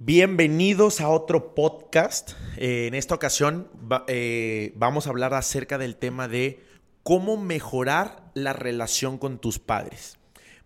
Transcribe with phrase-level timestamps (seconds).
[0.00, 2.34] Bienvenidos a otro podcast.
[2.56, 3.68] Eh, en esta ocasión
[4.06, 6.62] eh, vamos a hablar acerca del tema de
[7.02, 10.16] cómo mejorar la relación con tus padres.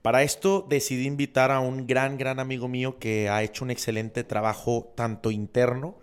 [0.02, 4.22] Para esto decidí invitar a un gran, gran amigo mío que ha hecho un excelente
[4.22, 5.96] trabajo tanto interno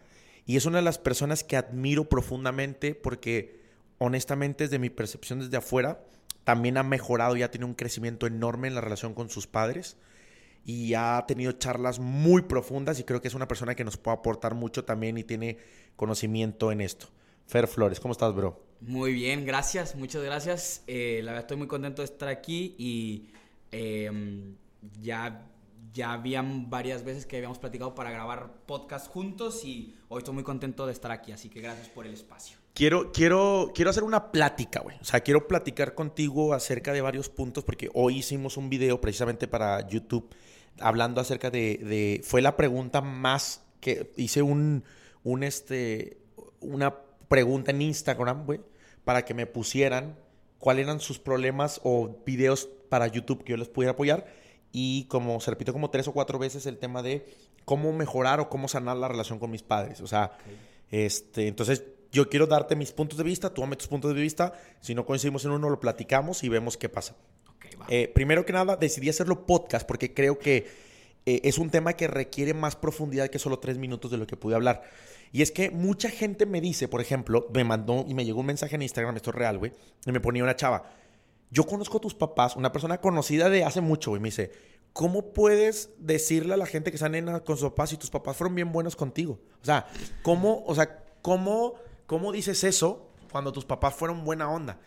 [0.47, 3.61] y es una de las personas que admiro profundamente porque
[3.99, 6.01] honestamente desde mi percepción desde afuera
[6.45, 9.97] también ha mejorado y ha tenido un crecimiento enorme en la relación con sus padres
[10.65, 14.17] y ha tenido charlas muy profundas y creo que es una persona que nos puede
[14.17, 15.57] aportar mucho también y tiene
[15.95, 17.07] conocimiento en esto.
[17.47, 18.63] Fer Flores, ¿cómo estás, bro?
[18.81, 20.83] Muy bien, gracias, muchas gracias.
[20.87, 23.29] Eh, la verdad estoy muy contento de estar aquí y
[23.71, 24.53] eh,
[25.01, 25.45] ya,
[25.93, 30.43] ya habían varias veces que habíamos platicado para grabar podcast juntos y hoy estoy muy
[30.43, 32.57] contento de estar aquí, así que gracias por el espacio.
[32.73, 34.97] Quiero, quiero, quiero hacer una plática, güey.
[35.01, 39.47] O sea, quiero platicar contigo acerca de varios puntos porque hoy hicimos un video precisamente
[39.47, 40.33] para YouTube
[40.79, 42.21] hablando acerca de...
[42.23, 44.83] fue la pregunta más que hice un,
[45.23, 46.17] un este,
[46.59, 46.95] una
[47.27, 48.61] pregunta en Instagram, güey,
[49.03, 50.17] para que me pusieran
[50.57, 54.25] cuáles eran sus problemas o videos para YouTube que yo les pudiera apoyar.
[54.71, 57.25] Y como se repitió como tres o cuatro veces el tema de
[57.65, 60.01] cómo mejorar o cómo sanar la relación con mis padres.
[60.01, 60.37] O sea,
[60.91, 64.53] este, entonces yo quiero darte mis puntos de vista, tú dame tus puntos de vista.
[64.81, 67.15] Si no coincidimos en uno, lo platicamos y vemos qué pasa.
[67.87, 70.67] Eh, primero que nada, decidí hacerlo podcast porque creo que
[71.25, 74.37] eh, es un tema que requiere más profundidad que solo tres minutos de lo que
[74.37, 74.83] pude hablar.
[75.31, 78.47] Y es que mucha gente me dice, por ejemplo, me mandó y me llegó un
[78.47, 79.71] mensaje en Instagram, esto es real, güey,
[80.05, 80.91] y me ponía una chava.
[81.51, 84.51] Yo conozco a tus papás, una persona conocida de hace mucho, güey, me dice,
[84.93, 88.37] ¿cómo puedes decirle a la gente que está nena con sus papás si tus papás
[88.37, 89.39] fueron bien buenos contigo?
[89.61, 89.87] O sea,
[90.21, 94.79] ¿cómo, o sea, cómo, cómo dices eso cuando tus papás fueron buena onda?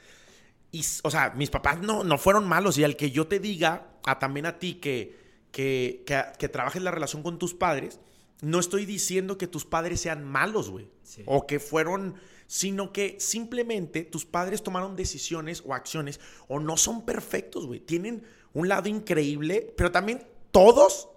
[0.71, 2.79] Y, o sea, mis papás no, no fueron malos.
[2.79, 5.19] Y al que yo te diga, a, también a ti, que,
[5.51, 8.01] que, que, que trabajes la relación con tus padres,
[8.41, 10.89] no estoy diciendo que tus padres sean malos, güey.
[11.03, 11.23] Sí.
[11.27, 12.15] O que fueron,
[12.53, 17.81] sino que simplemente tus padres tomaron decisiones o acciones o no son perfectos, güey.
[17.81, 21.09] Tienen un lado increíble, pero también todos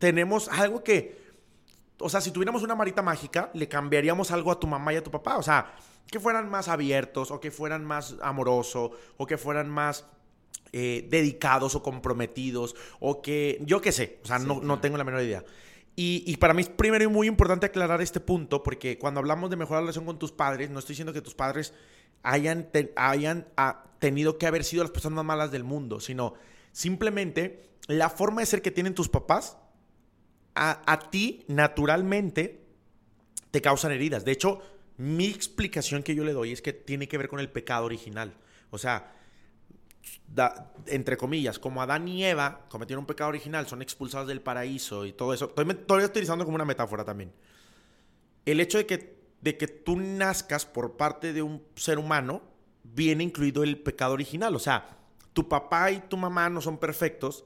[0.00, 1.16] tenemos algo que,
[2.00, 5.04] o sea, si tuviéramos una marita mágica, le cambiaríamos algo a tu mamá y a
[5.04, 5.36] tu papá.
[5.36, 5.72] O sea,
[6.08, 10.06] que fueran más abiertos, o que fueran más amorosos, o que fueran más
[10.72, 14.96] eh, dedicados o comprometidos, o que, yo qué sé, o sea, Sí, no, no tengo
[14.96, 15.44] la menor idea.
[15.96, 19.56] Y, para mí es primero y muy importante aclarar este punto, porque cuando hablamos de
[19.56, 21.74] mejorar la relación con tus padres, no estoy diciendo que tus padres
[22.22, 26.34] hayan, hayan ah, tenido que haber sido las personas más malas del mundo, sino
[26.72, 29.58] simplemente la forma de ser que tienen tus papás
[30.54, 32.64] a, a ti naturalmente
[33.50, 34.24] te causan heridas.
[34.24, 34.62] De hecho,
[34.96, 38.32] mi explicación que yo le doy es que tiene que ver con el pecado original.
[38.70, 39.12] O sea,
[40.26, 45.06] da- entre comillas, como Adán y Eva cometieron un pecado original, son expulsados del paraíso
[45.06, 45.46] y todo eso.
[45.46, 47.32] Estoy, estoy utilizando como una metáfora también.
[48.46, 52.42] El hecho de que, de que tú nazcas por parte de un ser humano,
[52.82, 54.54] viene incluido el pecado original.
[54.56, 54.98] O sea,
[55.32, 57.44] tu papá y tu mamá no son perfectos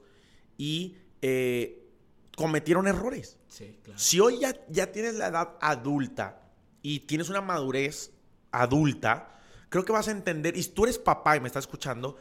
[0.57, 1.87] y eh,
[2.35, 3.37] cometieron errores.
[3.47, 3.99] Sí, claro.
[3.99, 6.41] Si hoy ya, ya tienes la edad adulta
[6.81, 8.11] y tienes una madurez
[8.51, 9.39] adulta,
[9.69, 12.17] creo que vas a entender, y tú eres papá y me estás escuchando,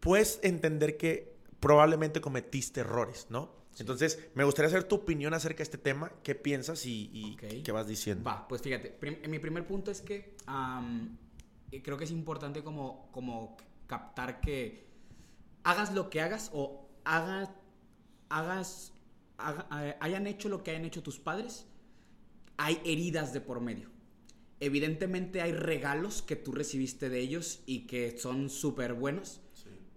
[0.00, 3.56] puedes entender que probablemente cometiste errores, ¿no?
[3.78, 7.62] Entonces, me gustaría saber tu opinión acerca de este tema, qué piensas y, y Ok.
[7.62, 8.24] qué vas diciendo.
[8.24, 10.34] Va, pues fíjate, prim- mi primer punto es que
[11.70, 13.56] eh, creo que es importante como, como
[13.86, 14.86] captar que
[15.62, 17.50] hagas lo que hagas o hagas,
[18.30, 18.92] hagas,
[19.36, 21.66] haga- eh, hayan hecho lo que hayan hecho tus padres,
[22.56, 23.90] hay heridas de por medio.
[24.60, 29.40] Evidentemente hay regalos que tú recibiste de ellos y que son súper buenos,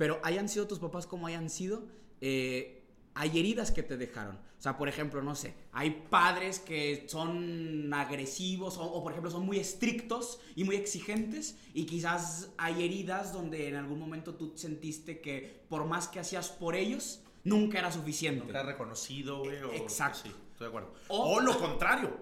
[0.02, 1.84] pero hayan sido tus papás como hayan sido,
[2.22, 4.36] eh, hay heridas que te dejaron.
[4.36, 9.30] O sea, por ejemplo, no sé, hay padres que son agresivos o, o, por ejemplo
[9.30, 14.54] son muy estrictos y muy exigentes y quizás hay heridas donde en algún momento tú
[14.56, 18.50] sentiste que por más que hacías por ellos, nunca era suficiente.
[18.50, 19.62] era reconocido, güey.
[19.62, 20.22] o- Exacto.
[20.24, 20.94] Sí, estoy de acuerdo.
[21.10, 22.18] O- O, lo contrario.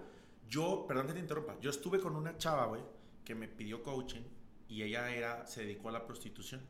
[0.50, 2.82] Yo, perdón que te interrumpa, yo estuve con una chava, güey,
[3.24, 4.24] que me pidió coaching
[4.68, 6.62] y ella era, se dedicó a la prostitución.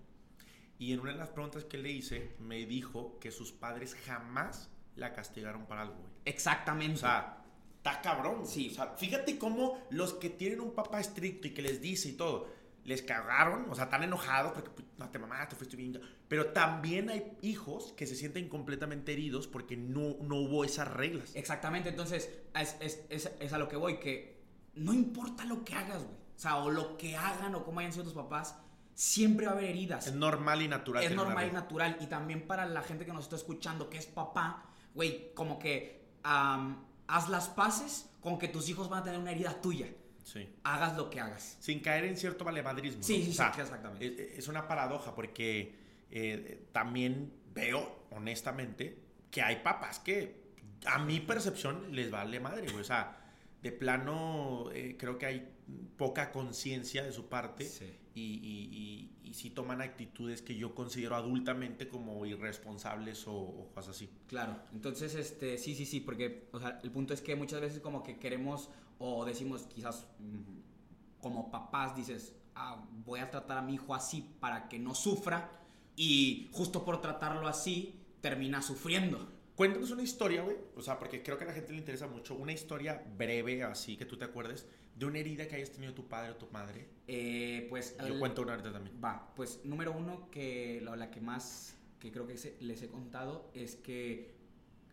[0.79, 4.71] Y en una de las preguntas que le hice, me dijo que sus padres jamás
[4.95, 6.09] la castigaron para algo, güey.
[6.25, 6.95] Exactamente.
[6.95, 7.43] O sea,
[7.77, 8.45] está cabrón.
[8.47, 8.69] Sí.
[8.71, 12.13] O sea, fíjate cómo los que tienen un papá estricto y que les dice y
[12.13, 12.47] todo,
[12.85, 15.99] les cagaron, o sea, están enojados porque pues, no te mamaste, fuiste bien.
[16.29, 21.35] Pero también hay hijos que se sienten completamente heridos porque no, no hubo esas reglas.
[21.35, 24.39] Exactamente, entonces es, es- es- es a lo que voy, que
[24.75, 26.15] no importa lo que hagas, güey.
[26.35, 28.55] O sea, o lo que hagan o cómo hayan sido tus papás,
[28.99, 30.07] siempre va a haber heridas.
[30.07, 31.01] Es normal y natural.
[31.01, 31.97] es normal y natural.
[32.01, 36.09] Y también para la gente que nos está escuchando, que es papá, güey, como que
[36.21, 39.87] haz las paces con que tus hijos van a tener una herida tuya.
[40.25, 40.49] Sí.
[40.65, 41.55] Hagas lo que hagas.
[41.61, 43.01] Sin caer en cierto valemadrismo.
[43.01, 43.25] Sí, ¿no?
[43.25, 44.05] sí, O sea, sí, exactamente.
[44.05, 45.79] Es, es una paradoja porque
[46.11, 48.99] eh, también veo, honestamente,
[49.31, 50.41] que hay papás que
[50.85, 52.81] a mi percepción les vale madre, güey.
[52.81, 53.17] O sea,
[53.61, 55.55] de plano eh, creo que hay
[55.95, 57.95] poca conciencia de su parte Sí.
[58.19, 64.09] Y, sí toman actitudes que yo considero adultamente como irresponsables o, cosas así.
[64.27, 66.49] Claro, entonces, este, sí, sí, sí, porque,
[66.83, 71.95] el punto es que muchas veces como que queremos o decimos quizás mm, como papás
[71.95, 75.49] dices, ah, voy a tratar a mi hijo así para que no sufra
[75.95, 79.38] y justo por tratarlo así termina sufriendo.
[79.59, 80.55] Cuéntanos una historia, güey.
[80.77, 82.33] O sea, porque creo que a la gente le interesa mucho.
[82.33, 84.65] Una historia breve, así que tú te acuerdes,
[84.95, 86.87] de una herida que hayas tenido tu padre o tu madre.
[87.07, 88.95] Eh, pues Yo el- cuento una ahorita también.
[89.03, 92.87] Va, pues número uno que la, la que más que creo que se- les he
[92.87, 94.33] contado es que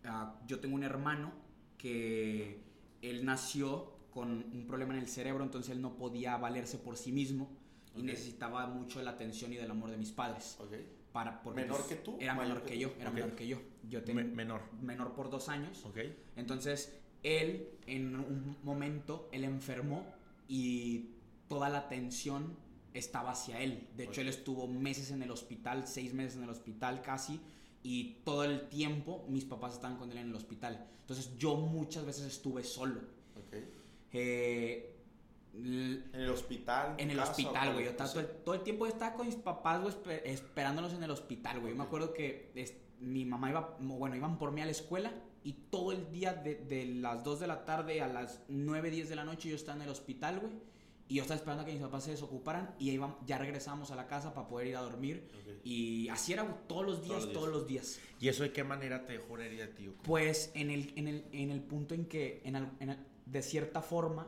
[0.02, 1.32] ah, yo tengo un hermano
[1.78, 2.58] que
[3.02, 7.12] él nació con un problema en el cerebro, entonces él no podía valerse por sí
[7.12, 7.56] mismo
[7.94, 8.04] y Ok.
[8.06, 10.56] necesitaba mucho de la atención y del amor de mis padres.
[10.58, 10.72] Ok.
[11.16, 12.18] Para, porque, ¿Menor pues, que tú?
[12.20, 13.58] Era ¿Mayor menor que que yo, era menor que yo.
[13.88, 14.60] Yo Me- tengo menor.
[14.82, 15.82] menor por dos años.
[15.86, 15.96] Ok.
[16.36, 20.04] Entonces, él en un momento, él enfermó
[20.46, 21.12] y
[21.48, 22.54] toda la atención
[22.92, 23.88] estaba hacia él.
[23.96, 27.40] De hecho, él estuvo meses en el hospital, seis meses en el hospital casi,
[27.82, 30.86] y todo el tiempo mis papás estaban con él en el hospital.
[31.00, 33.00] Entonces, yo muchas veces estuve solo.
[33.38, 33.56] Ok.
[34.12, 34.95] Eh,
[35.64, 36.94] En el hospital.
[36.98, 37.84] en el casa, hospital, güey.
[37.84, 41.02] Yo estaba todo, el, todo el tiempo estaba con mis papás, güey, esper- esperándolos en
[41.02, 41.72] el hospital, güey.
[41.72, 45.12] Yo me acuerdo que es- mi mamá iba, bueno, iban por mí a la escuela
[45.44, 49.08] y todo el día de, de las 2 de la tarde a las 9, 10
[49.08, 50.52] de la noche yo estaba en el hospital, güey.
[51.08, 53.92] Y yo estaba esperando a que mis papás se desocuparan y ahí iban- ya regresábamos
[53.92, 55.28] a la casa para poder ir a dormir.
[55.32, 55.52] Ok.
[55.62, 57.32] Y así era, todos los días, días.
[57.32, 58.00] todos los días.
[58.18, 59.92] ¿Y eso de qué manera te dejó una herida, tío?
[60.02, 63.42] Pues en el, en el, en el punto en que, en al- en al- de
[63.42, 64.26] cierta forma,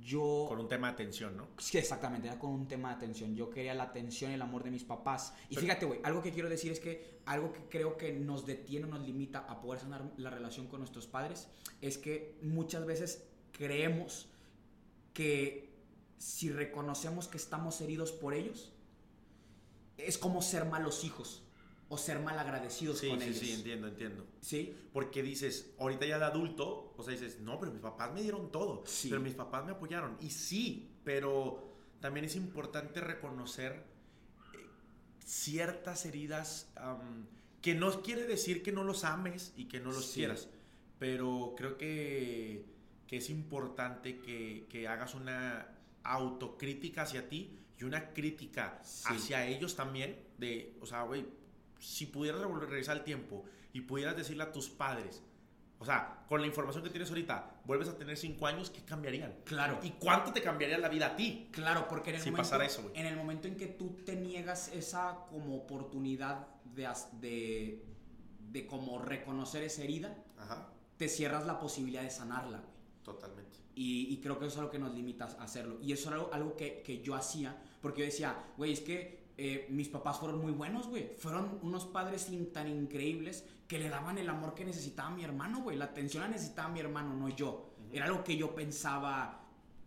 [0.00, 0.46] yo...
[0.48, 1.48] Con un tema de atención, ¿no?
[1.58, 3.34] Sí, exactamente, era con un tema de atención.
[3.34, 5.34] Yo quería la atención y el amor de mis papás.
[5.48, 8.46] Y Pero- fíjate, güey, algo que quiero decir es que algo que creo que nos
[8.46, 11.48] detiene o nos limita a poder sanar la relación con nuestros padres
[11.80, 14.28] es que muchas veces creemos
[15.12, 15.74] que
[16.16, 18.72] si reconocemos que estamos heridos por ellos,
[19.96, 21.42] es como ser malos hijos
[21.90, 23.38] o ser mal agradecidos Sí, con sí, ellos.
[23.38, 24.26] sí, entiendo, entiendo.
[24.40, 24.76] ¿Sí?
[24.92, 28.52] Porque dices, ahorita ya de adulto, o sea, dices, no, pero mis papás me dieron
[28.52, 29.08] todo, Sí.
[29.08, 30.16] pero mis papás me apoyaron.
[30.20, 33.84] Y sí, pero también es importante reconocer
[34.54, 34.66] eh,
[35.24, 37.26] ciertas heridas am,
[37.62, 40.20] que no quiere decir que no los ames y que no los Sí.
[40.20, 40.48] quieras,
[40.98, 42.66] pero creo que,
[43.06, 45.74] que es importante que, que hagas una
[46.04, 49.04] autocrítica hacia ti y una crítica Sí.
[49.06, 51.26] hacia ellos también, de, o sea, güey,
[51.78, 55.22] si pudieras regresar al tiempo y pudieras decirle a tus padres,
[55.80, 59.32] o sea, con la información que tienes ahorita, vuelves a tener cinco años, ¿qué cambiarían?
[59.44, 59.78] Claro.
[59.82, 61.48] ¿Y cuánto te cambiaría la vida a ti?
[61.52, 64.16] Claro, porque en el, Si momento, pasara eso, en el momento en que tú te
[64.16, 66.88] niegas esa como oportunidad de,
[67.20, 67.84] de,
[68.50, 72.72] de como reconocer esa herida, Ajá, te cierras la posibilidad de sanarla, güey.
[73.04, 73.58] totalmente.
[73.76, 75.78] Y, y creo que eso es algo que nos limita a hacerlo.
[75.80, 79.27] Y eso era algo, algo que, que yo hacía, porque yo decía, güey, es que
[79.40, 81.12] eh, mis papás fueron muy buenos, güey.
[81.16, 85.76] Fueron unos padres tan increíbles que le daban el amor que necesitaba mi hermano, güey.
[85.76, 87.70] La atención la necesitaba mi hermano, no yo.
[87.92, 89.44] Era algo que yo pensaba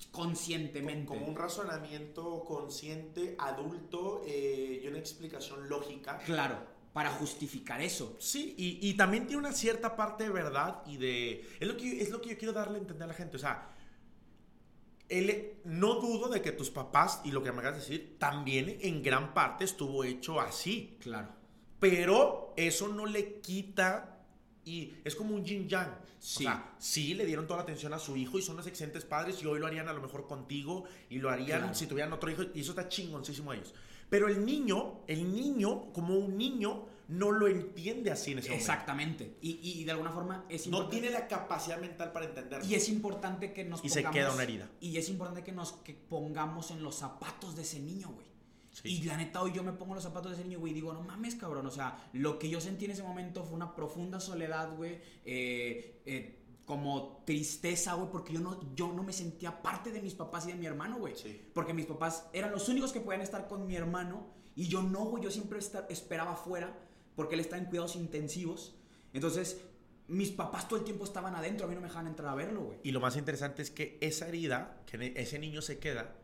[0.10, 1.06] conscientemente.
[1.06, 6.18] Como un razonamiento consciente, adulto y una explicación lógica.
[6.20, 6.58] Claro,
[6.94, 8.16] para justificar eso.
[8.20, 11.46] Sí, y, y también tiene una cierta parte de verdad y de...
[11.60, 13.36] Es lo, que, es lo que yo quiero darle a entender a la gente.
[13.36, 13.68] O sea,
[15.12, 18.78] él, no dudo de que tus papás, y lo que me acabas de decir, también
[18.82, 20.98] en gran parte estuvo hecho así.
[21.02, 21.30] Claro.
[21.80, 24.08] Pero eso no le quita...
[24.64, 25.90] Y es como un yin yang.
[26.20, 26.46] Sí.
[26.46, 29.06] O sea, sí le dieron toda la atención a su hijo y son los excelentes
[29.06, 31.74] padres y hoy lo harían a lo mejor contigo y lo harían Claro.
[31.74, 33.74] si tuvieran otro hijo y eso está chingoncísimo a ellos.
[34.08, 38.72] Pero el niño, el niño, como un niño, no lo entiende así en ese momento.
[38.72, 39.38] Exactamente.
[39.42, 41.02] Y, y de alguna forma es No importante.
[41.02, 42.66] tiene la capacidad mental para entenderlo.
[42.66, 44.70] Y es importante que nos Y se pongamos- queda una herida.
[44.80, 48.26] Y es importante que nos que pongamos en los zapatos de ese niño, güey.
[48.72, 48.88] Sí.
[48.88, 50.76] Y la neta, hoy yo me pongo en los zapatos de ese niño, güey, y
[50.76, 51.66] digo, no mames, cabrón.
[51.68, 55.00] O sea, lo que yo sentí en ese momento fue una profunda soledad, güey.
[55.26, 60.14] eh, eh, como tristeza, güey, porque yo no, yo no me sentía parte de mis
[60.14, 61.16] papás y de mi hermano, güey.
[61.18, 61.42] Sí.
[61.54, 65.04] Porque mis papás eran los únicos que podían estar con mi hermano y yo no,
[65.06, 65.22] güey.
[65.24, 66.74] Yo siempre esta- esperaba afuera
[67.16, 68.76] porque él está en cuidados intensivos.
[69.14, 69.62] Entonces,
[70.08, 72.64] mis papás todo el tiempo estaban adentro, a mí no me dejaban entrar a verlo,
[72.64, 72.80] güey.
[72.84, 76.16] Y lo más interesante es que esa herida, que ese niño se queda,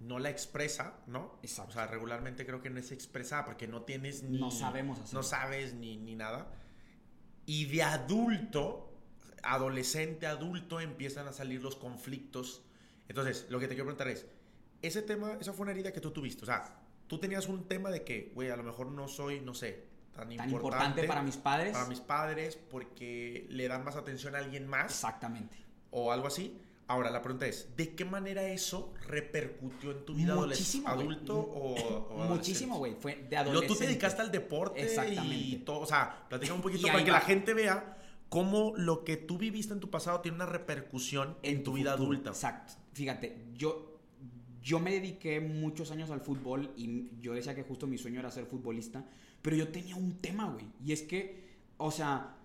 [0.00, 1.38] no la expresa, ¿no?
[1.42, 1.70] Exacto.
[1.70, 4.38] O sea, regularmente creo que no es expresada porque no tienes ni...
[4.38, 5.20] No sabemos hacerlo.
[5.20, 6.52] No sabes ni, ni nada.
[7.46, 8.92] Y de adulto,
[9.42, 12.62] adolescente, adulto, empiezan a salir los conflictos.
[13.08, 14.26] Entonces, lo que te quiero preguntar es,
[14.82, 16.42] ese tema, esa fue una herida que tú tuviste.
[16.42, 19.54] O sea, tú tenías un tema de que, güey, a lo mejor no soy, no
[19.54, 19.84] sé,
[20.16, 21.72] tan, Tan importante, importante para mis padres.
[21.72, 25.56] para mis padres porque le dan más atención a alguien más Exactamente.
[25.90, 26.58] o algo así.
[26.88, 31.36] Ahora, la pregunta es, ¿de qué manera eso repercutió en tu vida adolescente, Muchísimo, adulto
[31.36, 32.94] o, o Muchísimo, güey.
[32.94, 33.52] Fue de adolescente?
[33.52, 35.34] Luego tú te dedicaste al deporte Exactamente.
[35.34, 39.16] y todo, o sea, platica un poquito para que la gente vea cómo lo que
[39.16, 42.12] tú viviste en tu pasado tiene una repercusión en, tu vida futuro.
[42.12, 42.30] adulta.
[42.30, 42.74] Exacto.
[42.92, 43.98] Fíjate, yo,
[44.62, 48.30] yo me dediqué muchos años al fútbol y yo decía que justo mi sueño era
[48.30, 49.04] ser futbolista,
[49.46, 50.66] pero yo tenía un tema, güey.
[50.84, 52.36] Y es que, o sea,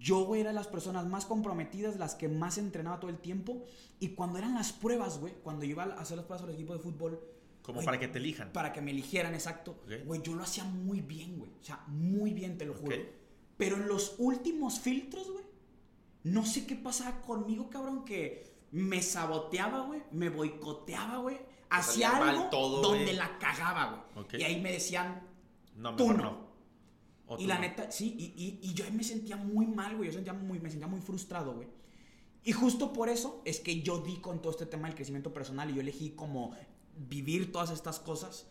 [0.00, 3.62] yo güey, era las personas más comprometidas, las que más entrenaba todo el tiempo.
[4.00, 6.72] Y cuando eran las pruebas, güey, cuando yo iba a hacer las pruebas al equipo
[6.72, 7.20] de fútbol,
[7.62, 8.50] Como güey, para que te elijan.
[8.52, 9.78] para que me eligieran, exacto.
[9.84, 10.04] Ok.
[10.04, 11.52] Güey, yo lo hacía muy bien, güey.
[11.60, 12.96] O sea, muy bien, te lo juro.
[13.56, 15.44] Pero en los últimos filtros, güey,
[16.24, 21.38] no sé qué pasaba conmigo, cabrón, que me saboteaba, güey, me boicoteaba, güey,
[21.70, 23.16] hacía algo todo, donde güey.
[23.16, 24.24] la cagaba, güey.
[24.26, 24.34] Ok.
[24.40, 25.22] Y ahí me decían,
[25.76, 26.16] No, tú no.
[26.22, 26.46] no.
[27.28, 27.60] O y tú la no.
[27.62, 30.08] neta, sí, y, y- y yo ahí me sentía muy mal, güey.
[30.08, 31.68] Yo sentía muy, me sentía muy frustrado, güey.
[32.44, 35.68] Y justo por eso es que yo di con todo este tema del crecimiento personal
[35.70, 36.52] y yo elegí como
[36.96, 38.46] vivir todas estas cosas.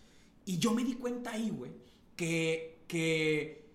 [0.45, 1.71] Y yo me di cuenta ahí, güey,
[2.17, 3.71] que, que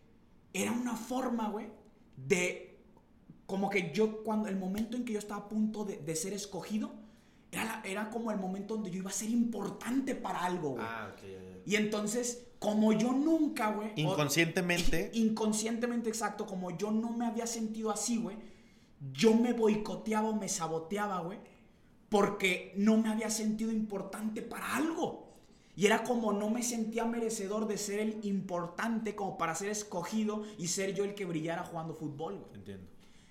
[0.53, 1.69] era una forma, güey,
[2.17, 2.67] de...
[3.47, 6.33] Como que yo, cuando el momento en que yo estaba a punto de, de ser
[6.35, 6.93] escogido,
[7.51, 10.85] era, la- era como el momento donde yo iba a ser importante para algo, güey.
[10.87, 11.23] Ah, ok.
[11.67, 13.89] Y entonces, como yo nunca, güey...
[13.91, 15.11] o- Inconscientemente.
[15.15, 18.37] inconscientemente exacto, como yo no me había sentido así, güey,
[19.13, 21.39] yo me boicoteaba o me saboteaba, güey,
[22.09, 25.29] porque no me había sentido importante para algo.
[25.77, 30.43] Y era como no me sentía merecedor de ser el importante como para ser escogido
[30.59, 32.55] y ser yo el que brillara jugando fútbol, güey.
[32.55, 32.87] Entiendo.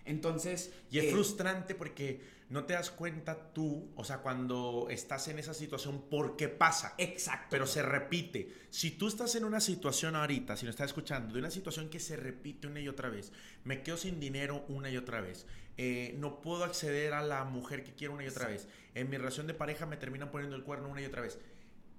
[0.09, 0.73] Entonces...
[0.91, 5.37] Y es eh, frustrante porque no te das cuenta tú, o sea, cuando estás en
[5.37, 6.95] esa situación, por qué pasa.
[6.97, 7.47] Exacto.
[7.51, 8.51] Pero se repite.
[8.71, 11.99] Si tú estás en una situación ahorita, si no estás escuchando, de una situación que
[11.99, 13.31] se repite una y otra vez,
[13.63, 15.45] me quedo sin dinero una y otra vez,
[15.77, 19.17] eh, no puedo acceder a la mujer que quiero una y otra vez, en mi
[19.17, 21.39] relación de pareja me terminan poniendo el cuerno una y otra vez.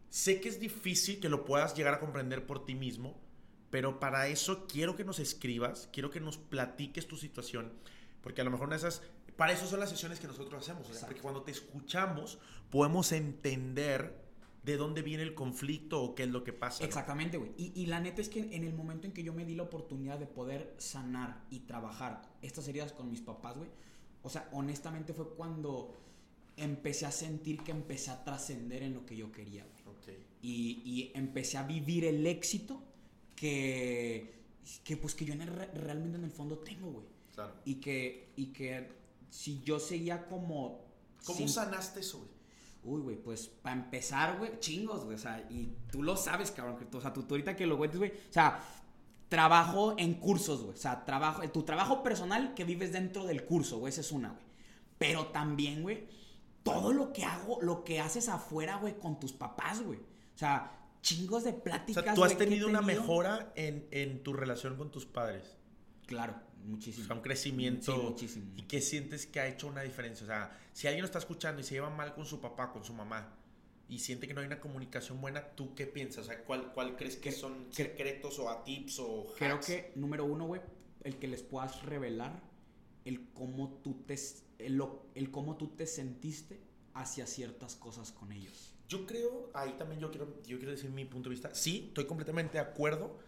[0.08, 3.20] Sé que es difícil que lo puedas llegar a comprender por ti mismo,
[3.70, 7.72] pero para eso quiero que nos escribas, quiero que nos platiques tu situación,
[8.22, 9.02] porque a lo mejor de esas,
[9.36, 11.06] para eso son las sesiones que nosotros hacemos, o sea, Exacto.
[11.08, 12.38] porque cuando te escuchamos
[12.70, 14.28] podemos entender
[14.62, 16.84] de dónde viene el conflicto o qué es lo que pasa.
[16.84, 17.52] Exactamente, güey.
[17.56, 19.62] Y, y la neta es que en el momento en que yo me di la
[19.62, 23.70] oportunidad de poder sanar y trabajar estas heridas con mis papás, güey,
[24.22, 25.96] o sea, honestamente fue cuando
[26.58, 29.96] empecé a sentir que empecé a trascender en lo que yo quería, güey.
[29.96, 30.08] Ok.
[30.42, 32.82] Y, y empecé a vivir el éxito
[33.34, 34.34] que,
[34.84, 37.06] que pues que yo en el re- realmente en el fondo tengo, güey.
[37.44, 37.54] Claro.
[37.64, 38.88] Y que, y que
[39.30, 40.85] si yo seguía como...
[41.25, 42.30] ¿Cómo sin- sanaste eso, güey?
[42.82, 45.16] Uy, güey, pues para empezar, güey, chingos, güey.
[45.16, 46.78] O sea, y tú lo sabes, cabrón.
[46.78, 48.11] Que o sea, tú, tú ahorita que lo cuentes, güey.
[48.11, 48.59] O sea,
[49.28, 50.75] trabajo en cursos, güey.
[50.75, 53.90] O sea, trabajo, tu trabajo personal que vives dentro del curso, güey.
[53.92, 54.44] Esa es una, güey.
[54.97, 56.06] Pero también, güey,
[56.62, 59.99] todo lo que hago, lo que haces afuera, güey, con tus papás, güey.
[59.99, 62.02] O sea, chingos de O pláticas.
[62.04, 63.00] sea, tú has tenido una tenido.
[63.02, 65.56] mejora en, en tu relación con tus padres.
[66.10, 67.06] Claro, O muchísimo.
[67.06, 67.94] sea, un crecimiento.
[67.94, 68.52] Sí, muchísimo.
[68.56, 70.24] ¿Y qué sientes que ha hecho una diferencia?
[70.24, 72.82] O sea, si alguien lo está escuchando y se lleva mal con su papá, con
[72.84, 73.36] su mamá,
[73.88, 76.24] y siente que no hay una comunicación buena, ¿tú qué piensas?
[76.24, 79.66] O sea, ¿cuál, cuál crees que son cre- secretos o a tips o Creo hacks?
[79.66, 80.60] que, número uno, güey,
[81.04, 82.42] el que les puedas revelar
[83.04, 84.18] el cómo tú te,
[84.58, 84.82] el,
[85.14, 86.60] el cómo tú te sentiste
[86.94, 88.74] hacia ciertas cosas con ellos.
[88.88, 91.54] Yo creo, ahí también yo quiero, yo quiero decir mi punto de vista.
[91.54, 93.18] Sí, estoy completamente de acuerdo,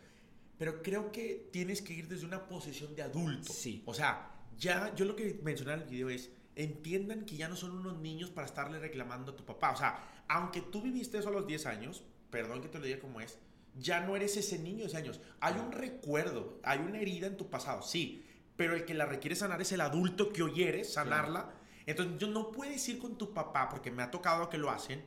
[0.62, 3.52] pero creo que tienes que ir desde una posición de adulto.
[3.52, 3.83] Sí.
[3.85, 7.57] O sea, ya, yo lo que mencioné en el video es, entiendan que ya no
[7.57, 9.73] son unos niños para estarle reclamando a tu papá.
[9.73, 13.00] O sea, aunque tú viviste eso a los 10 años, perdón que te lo diga
[13.00, 13.40] como es,
[13.76, 15.21] ya no eres ese niño de 10 años.
[15.40, 19.35] Hay un recuerdo, hay una herida en tu pasado, sí, pero el que la requiere
[19.35, 21.54] sanar es el adulto que hoy eres, sanarla.
[21.87, 25.04] Entonces, yo no puedes ir con tu papá, porque me ha tocado que lo hacen.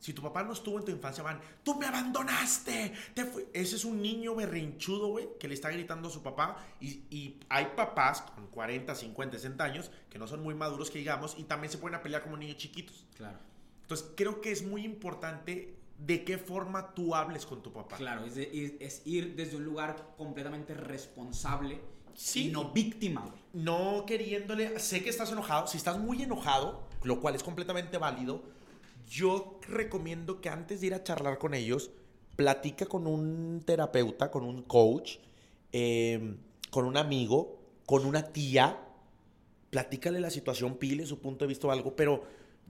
[0.00, 2.92] Si tu papá no estuvo en tu infancia, van, tú me abandonaste.
[3.14, 3.46] Te fui-".
[3.52, 6.56] Ese es un niño berrinchudo, güey, que le está gritando a su papá.
[6.80, 10.98] Y, y hay papás con 40, 50, 60 años que no son muy maduros, que
[10.98, 13.04] digamos, y también se pueden a pelear como niños chiquitos.
[13.16, 13.38] Claro.
[13.82, 17.96] Entonces, creo que es muy importante de qué forma tú hables con tu papá.
[17.98, 21.78] Claro, es, de- ir- es ir desde un lugar completamente responsable
[22.14, 22.48] Sí.
[22.48, 23.40] y no víctima, güey.
[23.52, 28.42] no queriéndole, sé que estás enojado, si estás muy enojado, lo cual es completamente válido,
[29.10, 31.90] yo recomiendo que antes de ir a charlar con ellos,
[32.36, 35.16] platica con un terapeuta, con un coach,
[35.72, 36.36] eh,
[36.70, 38.78] con un amigo, con una tía,
[39.70, 42.22] platícale la situación, pile su punto de vista o algo, pero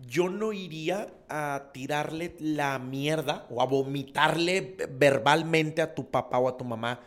[0.08, 6.48] yo no iría a tirarle la mierda o a vomitarle verbalmente a tu papá o
[6.48, 7.00] a tu mamá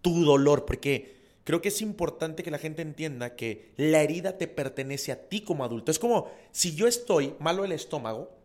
[0.00, 4.46] tu dolor, porque creo que es importante que la gente entienda que la herida te
[4.46, 5.90] pertenece a ti como adulto.
[5.90, 8.35] Es como si yo estoy malo el estómago,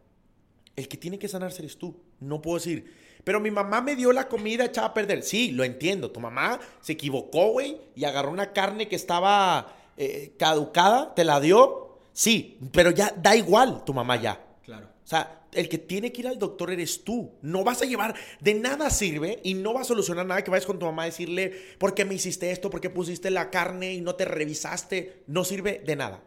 [0.75, 2.01] el que tiene que sanarse eres tú.
[2.20, 5.24] No puedo decir, pero mi mamá me dio la comida echada a perder.
[5.24, 6.12] Sí, lo entiendo.
[6.12, 11.40] Tu mamá se equivocó, güey, y agarró una carne que estaba eh, caducada, te la
[11.40, 12.00] dio.
[12.13, 14.44] Sí, pero ya da igual tu mamá ya.
[14.63, 14.88] Claro.
[15.04, 17.34] O sea, el que tiene que ir al doctor eres tú.
[17.42, 20.66] No vas a llevar, de nada sirve y no va a solucionar nada que vayas
[20.66, 22.70] con tu mamá a decirle, ¿por qué me hiciste esto?
[22.70, 25.24] ¿Por qué pusiste la carne y no te revisaste?
[25.28, 26.24] No sirve de nada.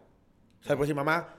[0.63, 1.35] O sea, pues si mamá,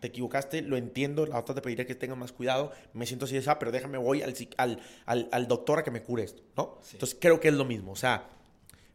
[0.00, 3.34] te equivocaste, lo entiendo, la otra te pediría que tengas más cuidado, me siento así
[3.34, 4.34] de esa, pero déjame, voy al,
[5.06, 6.80] al, al, doctor a que me cure esto, ¿no?
[6.92, 8.28] Entonces creo que es lo mismo, o sea,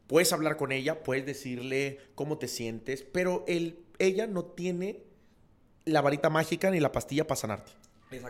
[0.10, 5.04] Puedes hablar con ella, puedes decirle cómo te sientes, pero él, ella no tiene
[5.86, 7.72] la varita mágica ni la pastilla para sanarte.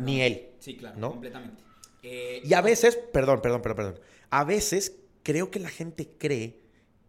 [0.02, 0.50] Ni él.
[0.60, 1.64] Sí, claro, completamente.
[2.04, 4.00] Eh, y a veces, perdón, perdón, perdón, perdón.
[4.30, 6.60] A veces creo que la gente cree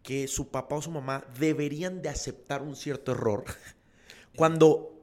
[0.04, 3.44] que su papá o su mamá deberían de aceptar un cierto error
[4.36, 4.99] cuando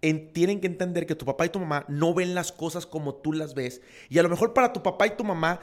[0.00, 3.32] tienen que entender que tu papá y tu mamá no ven las cosas como tú
[3.32, 5.60] las ves y a lo mejor para tu papá y tu mamá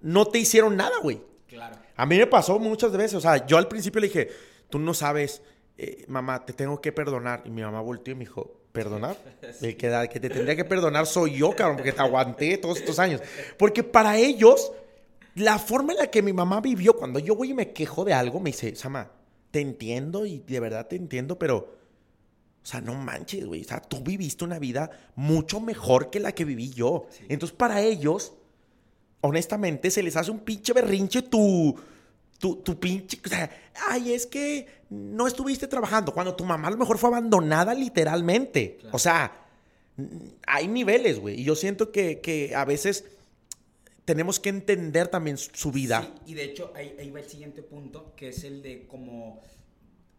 [0.00, 1.20] no te hicieron nada, güey.
[1.46, 1.76] Claro.
[1.96, 4.28] A mí me pasó muchas veces, o sea, yo al principio le dije,
[4.68, 5.42] tú no sabes,
[5.78, 7.42] eh, mamá, te tengo que perdonar.
[7.44, 9.16] Y mi mamá volteó y me dijo, ¿perdonar?
[9.62, 12.98] El que, que te tendría que perdonar soy yo, cabrón, porque te aguanté todos estos
[12.98, 13.20] años.
[13.58, 14.72] Porque para ellos,
[15.34, 18.12] la forma en la que mi mamá vivió, cuando yo voy y me quejo de
[18.12, 19.10] algo, me dice, Sama,
[19.50, 21.76] te entiendo y de verdad te entiendo, pero...
[22.66, 23.60] O sea, no manches, güey.
[23.60, 27.06] O sea, tú viviste una vida mucho mejor que la que viví yo.
[27.28, 28.32] Entonces, para ellos,
[29.20, 31.78] honestamente, se les hace un pinche berrinche tu,
[32.40, 33.20] tu, tu pinche.
[33.24, 33.48] O sea,
[33.88, 36.12] ay, es que no estuviste trabajando.
[36.12, 38.78] Cuando tu mamá a lo mejor fue abandonada literalmente.
[38.90, 39.46] O sea,
[40.44, 41.40] hay niveles, güey.
[41.42, 43.04] Y yo siento que, a veces
[44.04, 46.02] tenemos que entender también su vida.
[46.02, 49.40] Sí, y de hecho, ahí, ahí va el siguiente punto, que es el de como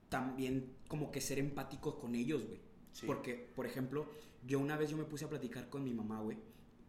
[0.09, 2.59] también como que ser empáticos con ellos, güey.
[3.05, 4.09] Porque, por ejemplo,
[4.45, 6.37] yo una vez yo me puse a platicar con mi mamá, güey,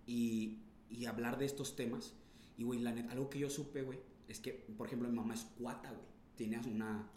[0.06, 0.58] y
[0.90, 2.14] y hablar de estos temas.
[2.56, 5.34] Y, güey, la neta, algo que yo supe, güey, es que, por ejemplo, mi mamá
[5.34, 6.06] es cuata, güey.
[6.36, 7.10] Tienes una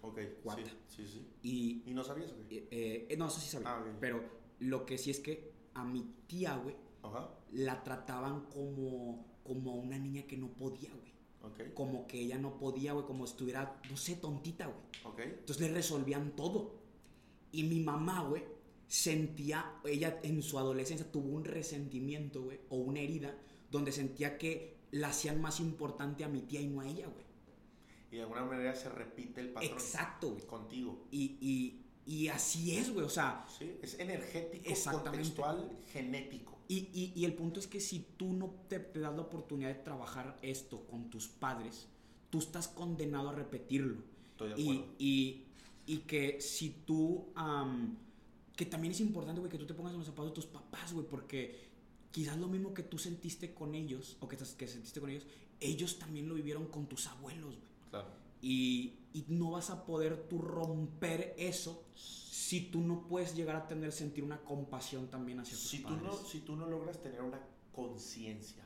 [0.44, 0.72] cuata.
[0.88, 2.46] Sí, sí, Y, ¿Y no sabías, güey?
[2.72, 3.70] Eh, eh, no, eso sí sabía.
[3.70, 4.24] Ah, pero
[4.60, 6.76] lo que sí es que a mi tía, güey,
[7.52, 11.11] la trataban como, como a una niña que no podía, güey.
[11.74, 15.28] Como que ella no podía, güey, como estuviera, no sé, tontita, güey.
[15.30, 16.76] Entonces le resolvían todo.
[17.52, 18.44] Y mi mamá, güey,
[18.88, 23.38] sentía, ella en su adolescencia tuvo un resentimiento, güey, o una herida
[23.70, 27.26] donde sentía que la hacían más importante a mi tía y no a ella, güey.
[28.12, 29.72] Y de alguna manera se repite el patrón.
[29.72, 30.46] Exacto, güey.
[30.46, 31.08] Contigo.
[31.12, 33.06] Y, y, y, así es, güey.
[33.06, 33.46] O sea.
[33.58, 36.58] Sí, es energético, contextual, genético.
[36.68, 39.76] Y, y, y, el punto es que si tú no te, das la oportunidad de
[39.76, 41.88] trabajar esto con tus padres,
[42.30, 43.98] tú estás condenado a repetirlo.
[44.32, 44.94] Estoy de acuerdo.
[44.98, 45.46] Y,
[45.86, 47.28] y, que si tú.
[48.56, 50.94] que también es importante, güey, que tú te pongas en los zapatos de tus papás,
[50.94, 51.72] güey, porque
[52.12, 55.26] quizás lo mismo que tú sentiste con ellos, o que, que sentiste con ellos,
[55.60, 57.72] ellos también lo vivieron con tus abuelos, güey.
[57.90, 58.21] Claro.
[58.42, 63.68] Y, y, no vas a poder tú romper eso si tú no puedes llegar a
[63.68, 66.00] tener, sentir una compasión también hacia tus si padres.
[66.00, 67.40] Tú no, si tú no logras tener una
[67.72, 68.64] conciencia,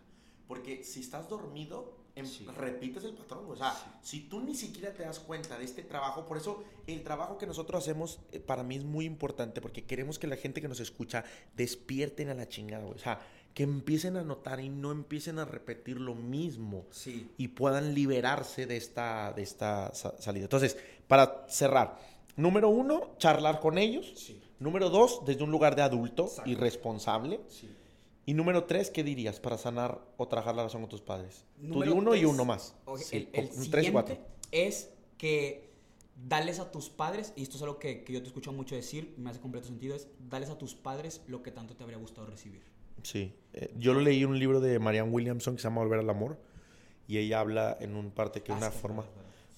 [0.48, 3.46] porque si estás dormido, em, repites el patrón.
[3.48, 7.04] O sea, si tú ni siquiera te das cuenta de este trabajo, por eso el
[7.04, 10.62] trabajo que nosotros hacemos eh, para mí es muy importante, porque queremos que la gente
[10.62, 11.24] que nos escucha
[11.56, 13.20] despierten a la chingada, O sea,
[13.56, 17.32] que empiecen a notar y no empiecen a repetir lo mismo sí.
[17.38, 20.44] y puedan liberarse de esta, de esta salida.
[20.44, 21.98] Entonces, para cerrar,
[22.36, 24.12] número uno, charlar con ellos.
[24.18, 24.42] Sí.
[24.60, 27.40] Número dos, desde un lugar de adulto y responsable.
[27.48, 27.70] Sí.
[28.26, 31.46] Y número tres, ¿qué dirías para sanar o trabajar la relación con tus padres?
[31.58, 32.76] Número Tú uno y uno más.
[33.12, 33.30] el,
[33.72, 34.18] tres y cuatro.
[34.52, 35.72] es que
[36.28, 39.14] dales a tus padres, y esto es algo que, que yo te escucho mucho decir,
[39.18, 42.28] me hace completo sentido, es dales a tus padres lo que tanto te habría gustado
[42.28, 42.75] recibir.
[43.04, 43.34] Sí.
[43.54, 46.10] Eh, yo lo leí en un libro de Marianne Williamson que se llama Volver al
[46.10, 46.38] Amor.
[47.08, 49.06] Y ella habla en un parte que ah, una forma,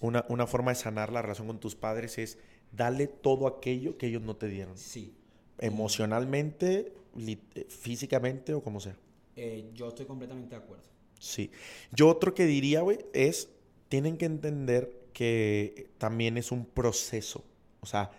[0.02, 2.38] una, una, forma de sanar la relación con tus padres es
[2.72, 4.78] darle todo aquello que ellos no te dieron.
[4.78, 5.16] Sí.
[5.60, 8.98] Emocionalmente, eh, físicamente o como sea.
[9.36, 10.84] Eh, yo estoy completamente de acuerdo.
[11.20, 11.52] Sí.
[11.92, 13.50] Yo otro que diría, güey, es,
[13.88, 17.44] tienen que entender que también es un proceso.
[17.80, 18.12] O sea,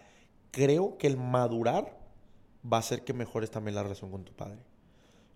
[0.50, 1.98] creo que el madurar
[2.64, 4.58] va a hacer que mejores también la relación con tu padre.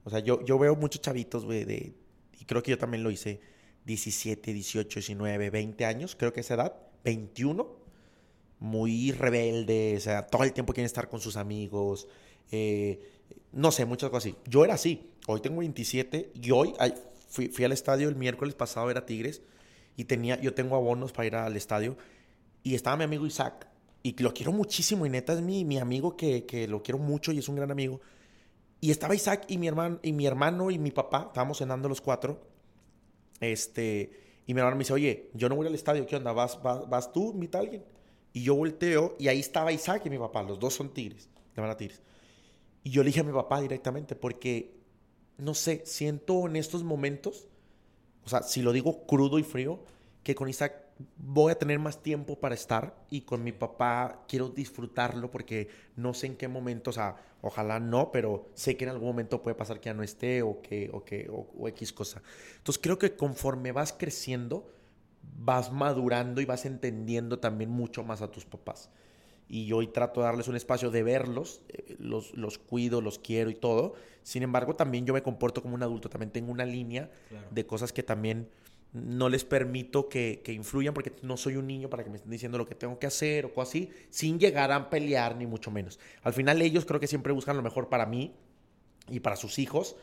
[0.04, 1.94] O sea, yo, yo veo muchos chavitos, güey, de,
[2.38, 3.40] y creo que yo también lo hice,
[3.84, 7.82] 17, 18, 19, 20 años, creo que esa edad, 21,
[8.58, 12.08] muy rebelde, o sea, todo el tiempo quieren estar con sus amigos,
[12.50, 13.00] eh,
[13.52, 14.38] no sé, muchas cosas así.
[14.48, 16.72] Yo era así, hoy tengo 27 y hoy
[17.28, 19.42] fui, fui, al estadio el miércoles pasado, era Tigres,
[19.96, 21.96] y tenía, yo tengo abonos para ir al estadio,
[22.62, 23.66] y estaba mi amigo Isaac,
[24.02, 27.32] y lo quiero muchísimo, y neta es mi, mi amigo que, que lo quiero mucho
[27.32, 28.00] y es un gran amigo.
[28.82, 32.00] Y estaba Isaac y mi hermano y mi hermano y mi papá, estábamos cenando los
[32.00, 32.40] cuatro.
[33.38, 34.10] Este,
[34.44, 36.32] y mi hermano me dice, "Oye, yo no voy al estadio, ¿qué onda?
[36.32, 37.84] ¿Vas vas, tú, invita a alguien?"
[38.32, 41.62] Y yo volteo y ahí estaba Isaac y mi papá, los dos son tigres, le
[41.62, 42.02] van a tigres.
[42.82, 44.74] Y yo le dije a mi papá directamente porque
[45.38, 47.46] no sé, siento en estos momentos,
[48.24, 49.78] o sea, si lo digo crudo y frío,
[50.24, 50.74] que con Isaac
[51.18, 56.14] voy a tener más tiempo para estar y con mi papá quiero disfrutarlo porque no
[56.14, 59.56] sé en qué momento, o sea, ojalá no, pero sé que en algún momento puede
[59.56, 62.22] pasar que ya no esté o que, o que, o, X cosa.
[62.56, 64.70] Entonces creo que conforme vas creciendo,
[65.38, 68.90] vas madurando y vas entendiendo también mucho más a tus papás.
[69.48, 73.18] Y yo hoy trato de darles un espacio de verlos, eh, los, los cuido, los
[73.18, 73.94] quiero y todo.
[74.22, 77.10] Sin embargo, también yo me comporto como un adulto, también tengo una línea
[77.50, 78.48] de cosas que también
[78.92, 82.58] no les permito que, influyan porque no soy un niño para que me estén diciendo
[82.58, 85.98] lo que tengo que hacer o cosas así, sin llegar a pelear ni mucho menos.
[86.22, 88.34] Al final ellos creo que siempre buscan lo mejor para mí
[89.08, 89.96] y para sus hijos.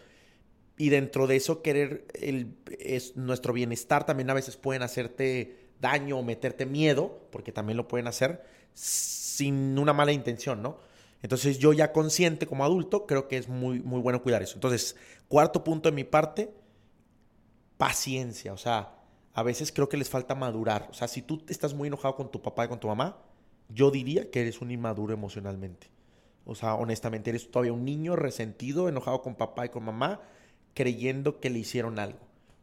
[0.77, 6.17] Y dentro de eso querer el, es nuestro bienestar también a veces pueden hacerte daño
[6.17, 10.77] o meterte miedo, porque también lo pueden hacer sin una mala intención, ¿no?
[11.21, 14.55] Entonces yo ya consciente como adulto creo que es muy, muy bueno cuidar eso.
[14.55, 14.95] Entonces,
[15.27, 16.49] cuarto punto de mi parte,
[17.79, 18.51] paciencia.
[18.51, 18.91] O sea,
[19.33, 20.87] a veces creo que les falta madurar.
[20.91, 23.17] O sea, si tú estás muy enojado con tu papá y con tu mamá,
[23.69, 25.87] yo diría que eres un inmaduro emocionalmente.
[26.45, 30.19] O sea, honestamente, eres todavía un niño resentido, enojado con papá y con mamá,
[30.73, 32.19] creyendo que le hicieron algo.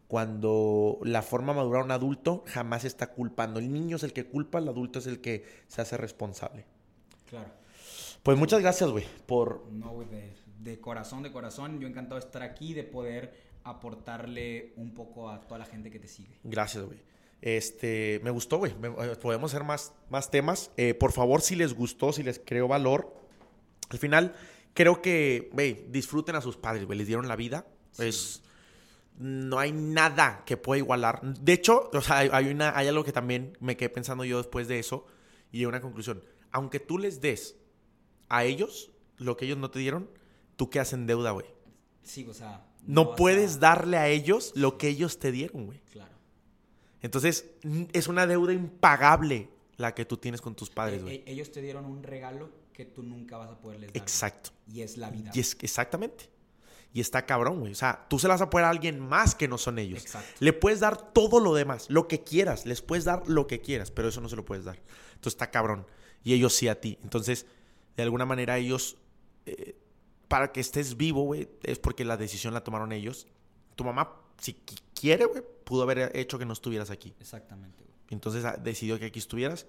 [0.07, 3.59] Cuando la forma de madurar a un adulto jamás está culpando.
[3.59, 6.67] El niño es el que culpa, el adulto es el que se hace responsable.
[7.31, 7.49] Claro.
[8.23, 9.67] Pues muchas gracias, güey, por...
[9.73, 11.81] No, güey, de, de corazón, de corazón.
[11.81, 15.99] Yo encantado de estar aquí, de poder aportarle un poco a toda la gente que
[15.99, 16.39] te sigue.
[16.45, 16.99] Gracias, güey.
[17.43, 18.73] Este, me gustó, güey.
[18.73, 20.71] Eh, podemos hacer más, más temas.
[20.77, 23.13] Eh, por favor, si les gustó, si les creo valor,
[23.91, 24.35] al final
[24.73, 26.99] creo que, güey, disfruten a sus padres, güey.
[26.99, 27.67] Les dieron la vida.
[27.99, 28.43] Es,
[29.19, 31.21] no hay nada que pueda igualar.
[31.23, 34.69] De hecho, o sea, hay, una, hay algo que también me quedé pensando yo después
[34.69, 35.07] de eso
[35.51, 36.23] y una conclusión.
[36.53, 37.57] Aunque tú les des
[38.29, 40.11] a ellos lo que ellos no te dieron,
[40.57, 41.47] tú quedas en deuda, güey.
[42.03, 45.81] Sí, o sea, no, puedes darle a ellos lo que ellos te dieron, güey.
[45.93, 46.15] Claro.
[47.03, 47.47] Entonces,
[47.93, 51.15] es una deuda impagable la que tú tienes con tus padres, e, güey.
[51.17, 54.03] E, ellos te dieron un regalo que tú nunca vas a poderles dar.
[54.03, 54.51] Exacto.
[54.73, 55.31] Y es la vida.
[55.35, 56.31] Y es, exactamente.
[56.93, 57.73] Y está cabrón, güey.
[57.73, 60.03] O sea, tú se las vas a poder a alguien más que no son ellos.
[60.03, 60.29] Exacto.
[60.41, 62.65] Le puedes dar todo lo demás, lo que quieras.
[62.65, 64.77] Les puedes dar lo que quieras, pero eso no se lo puedes dar.
[65.09, 65.87] Entonces está cabrón.
[66.25, 66.99] Y ellos sí a ti.
[67.03, 67.47] Entonces,
[67.97, 68.97] de alguna manera ellos
[69.45, 69.77] eh,
[70.29, 73.27] para que estés vivo, güey, es porque la decisión la tomaron ellos.
[73.75, 74.55] Tu mamá, si
[74.95, 77.15] quiere, güey, pudo haber hecho que no estuvieras aquí.
[77.21, 77.97] Exactamente, güey.
[78.11, 79.67] Entonces ah, decidió que aquí estuvieras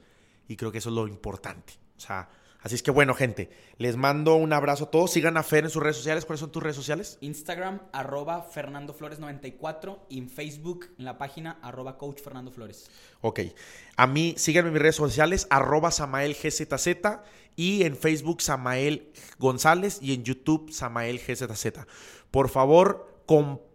[0.47, 1.73] y creo que eso es lo importante.
[1.97, 2.29] O sea,
[2.67, 5.12] así es que bueno, gente, les mando un abrazo a todos.
[5.12, 6.25] Sigan a Fer en sus redes sociales.
[6.25, 7.17] ¿Cuáles son tus redes sociales?
[7.21, 12.89] Instagram, arroba Fernando Flores 94 y en Facebook, en la página, arroba Coach Fernando Flores.
[13.21, 13.39] Ok.
[13.95, 16.88] A mí, síganme en mis redes sociales, arroba Samael GZZ
[17.56, 21.86] y en Facebook Samael González y en YouTube Samael GZZ.
[22.30, 23.23] Por favor,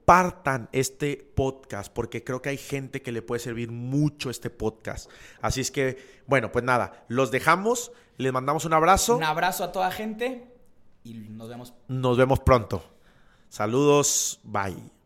[0.03, 5.09] compartan este podcast porque creo que hay gente que le puede servir mucho este podcast.
[5.41, 9.17] Así es que, bueno, pues nada, los dejamos, les mandamos un abrazo.
[9.17, 10.45] Un abrazo a toda gente
[11.05, 11.73] y nos vemos.
[11.89, 12.85] Nos vemos pronto.
[13.49, 15.02] Saludos, bye.